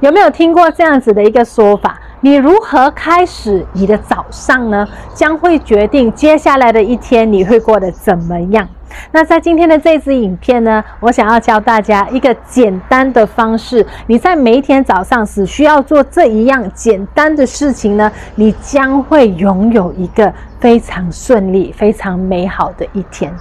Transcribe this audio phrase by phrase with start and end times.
[0.00, 1.98] 有没有听过这样子的一个说法？
[2.20, 4.86] 你如何开始你的早上呢？
[5.12, 8.68] 将会决定接下来的一天你会过得怎么样。
[9.12, 23.32] 那在今天的这支影片呢，我想要教大家一个简单的方式，你在每一天早上只需要做这一样简单的事情呢，你将会拥有一个非常顺利、非常美好的一天。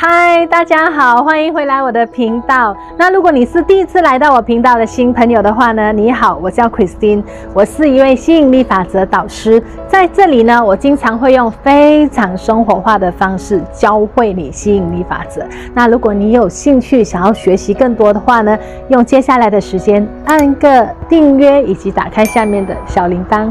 [0.00, 2.72] 嗨，大家好，欢迎回来我的频道。
[2.96, 9.60] 那如果你是第一次来到我频道的新朋友的话呢，你好，我叫 Christine，我是一位吸引力法则导师。
[9.88, 15.44] 在这里呢，我经常会用非常生活化的方式教会你吸引力法则。
[15.74, 18.56] 那如果你有兴趣想要学习更多的话呢，
[18.90, 23.50] 用接下来的时间按个订阅，以及打开下面的小铃铛。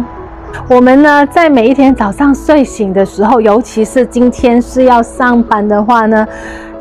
[0.68, 6.28] 我们呢，在每一天早上睡醒的时候，尤其是今天是要上班的话呢，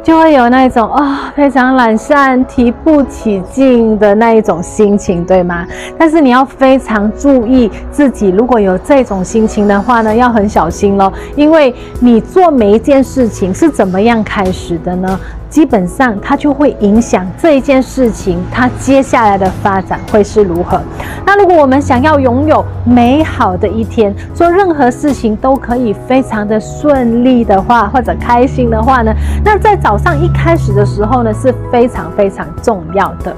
[0.02, 5.66] 就会有那一种啊、非常懒散、提不起劲的那一种心情，对吗？
[5.98, 15.18] 但是你要非常注意自己，如果有这种心情的话呢，要很小心咯，因为你做每一件事情是怎么样开始的呢？
[15.56, 20.78] 基本上，它就会影响这一件事情，它接下来的发展会是如何。
[21.24, 29.10] 那如果我们想要拥有美好的一天，做任何事情都可以非常的顺利的话，或者开心的话呢，
[29.42, 33.34] 那在早上一开始的时候呢，是非常非常重要的。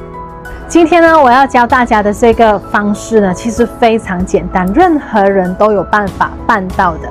[0.66, 7.08] 今天呢，我要教大家的这个方式呢，其实非常简单，任何人都有办法办到的。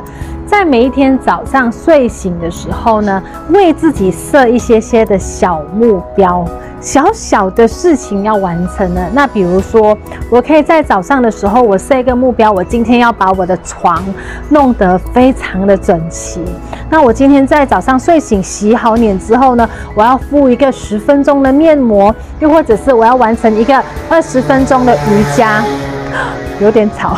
[0.48, 6.44] 在每一天早上睡醒的时候呢，为自己设一些些的小目标，
[6.80, 9.02] 小小的事情要完成呢。
[9.14, 9.96] 那比如说，
[10.32, 14.02] 我可以在早上的时候，我设一个目标，我今天要把我的床
[14.50, 16.42] 弄得非常的整齐。
[16.90, 25.62] 那我今天在早上睡醒洗好脸之后呢，我要敷一个十分钟的面膜，又或者是我要完成一个二十分钟的瑜伽，
[26.62, 27.18] 有点吵。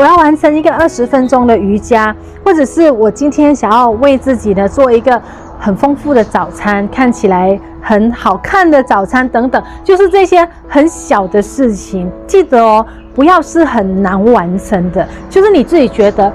[0.00, 5.20] 我要完成一个二十分钟的瑜伽，或者是我今天想要为自己呢做一个
[5.58, 12.10] 很丰富的早餐，看起来很好看的早餐等等，就是这些很小的事情。
[12.26, 16.32] 记得哦，不要是很难完成的，就是你自己觉得。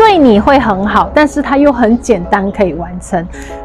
[0.00, 3.22] 对你会很好，但是它又很简单，可以完成。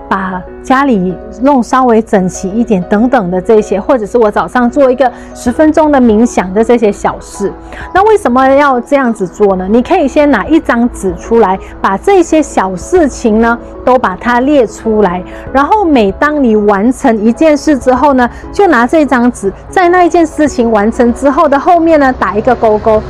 [0.09, 7.51] 把家里弄稍微整齐一点，等等的这些，或者是我早上做一个十分钟的冥想的这些小事。
[7.93, 9.65] 那为什么要这样子做呢？
[9.71, 15.23] 你可以先拿一张纸出来，把这些小事情呢都把它列出来。
[15.53, 23.01] 然后每当你完成一件事之后呢，就拿这张纸，在那一件事情完成之后的后面呢打一个勾勾。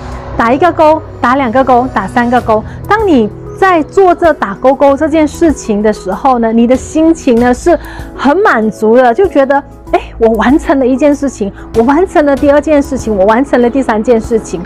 [0.45, 2.63] 打一个勾，打两个勾，打三个勾。
[2.87, 3.27] 当你
[3.59, 7.75] 在做这打勾勾这件事情的时候呢，你的心情呢是
[8.15, 9.57] 很满足的，就觉得，
[9.91, 14.61] 哎，我完成了一件事情，我完成了第二件事情，我完成了第三件事情。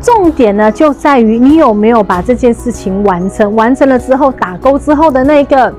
[0.00, 5.70] 重点呢就在于你有没有把这件事情完成，完成了之后打勾之后的那个。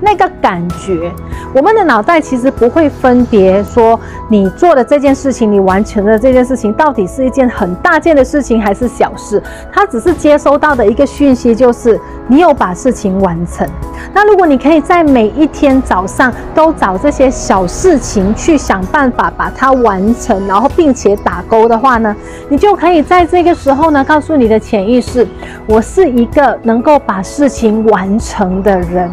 [0.00, 1.10] 那个感觉，
[1.54, 3.98] 我们的脑袋其实不会分别说
[4.28, 9.42] 你做的这件事情，你完成的这件事情到底是一件很大件的事情还是小事，
[9.72, 13.66] 它只是接收到的一个讯息，就是你有把事情完成。
[14.14, 22.14] 那如果你可以在每一天早上都找这些小事情去想办法把它完成，然后并且打勾的话呢，
[22.48, 25.26] 你就可以在这个时候呢，告诉你的潜意识，
[25.66, 29.10] 我是一个能够把事情完成的人，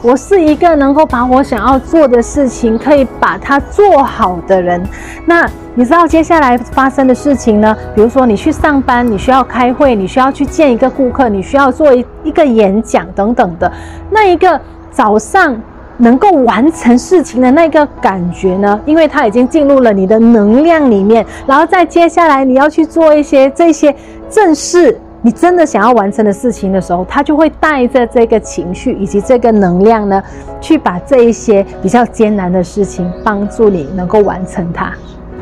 [0.00, 0.18] 我。
[0.28, 4.86] 是一个能够把我想要做的事情可以把它做好的人。
[5.24, 7.76] 那你知道接下来发生的事情呢？
[7.94, 13.72] 比如说你去上班，你需要开会，你需要去见一个顾客，你需要做一一个演讲等等的。
[14.10, 15.56] 那一个早上
[15.98, 18.80] 能够完成事情的那个感觉呢？
[18.84, 23.94] 因为它已经进入了你的能量里面，然后在接下来你要去做一些这些
[24.28, 25.00] 正事。
[25.22, 30.20] 你真的想要完成的事情的时候，它就会带着这个情绪以及这个能量呢，
[30.60, 34.92] 去把这一些比较艰难的事情帮助你能够完成它。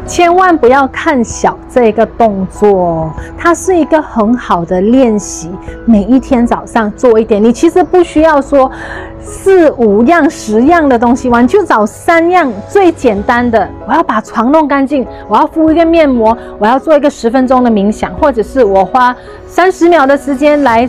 [0.07, 5.51] 千万不要看小这个动作，它是一个很好的练习。
[5.85, 8.71] 每一天早上做一点，你其实不需要说
[9.21, 13.69] 四五样、十样的东西完，就找三样最简单的。
[13.87, 19.15] 我要把床弄干净，我要敷一个面膜，我要做一个十分钟的冥想，或者是我花
[19.49, 20.89] 三十秒的时间来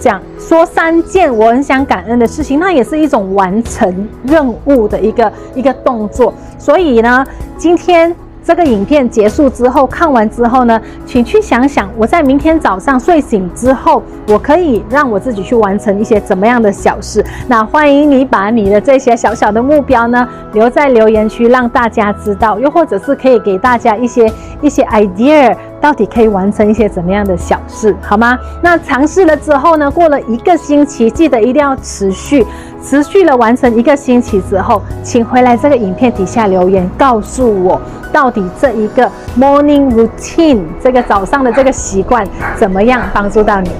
[0.00, 6.34] 讲说三件我很想感恩的事情，那也是一种完成任务的一个一个动作。
[6.58, 7.24] 所以呢，
[7.56, 8.14] 今天。
[8.46, 17.24] 这个影片结束之后，看完之后呢，请去想想，我在明天早上睡醒之后，我可以让我自己去完成一些怎么样的小事。
[17.48, 25.52] 那欢迎你把你的这些小小的目标呢，留在留言区，让大家知道，又或者是可以给大家一些一些 idea。
[25.86, 28.36] 到底可以完成一些怎么样的小事，好吗？
[28.60, 32.44] 那尝试了之后呢，过了一个星期，记得一定要持续，
[32.82, 37.80] 持续了完成一个星期之后，请回来这个影片底下留言，告诉我
[38.12, 43.70] 到底这一个 morning routine 这个早上的这个习惯怎么样帮助到你。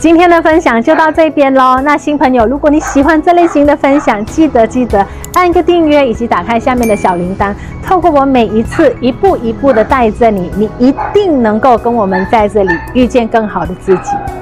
[0.00, 1.80] 今天的分享就到这边喽。
[1.82, 5.04] 那新朋友，如果你喜欢这类型的分享，记得记得
[5.34, 7.52] 按个订阅，以及打开下面的小铃铛。
[7.84, 14.37] 透过我每一次一步一步的带着你，你一定能够跟我们在这里遇见更好的自己。